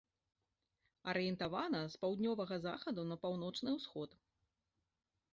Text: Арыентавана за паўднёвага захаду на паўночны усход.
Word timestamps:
Арыентавана 1.11 1.81
за 1.95 2.01
паўднёвага 2.05 2.57
захаду 2.67 3.01
на 3.11 3.17
паўночны 3.25 3.69
усход. 3.81 4.09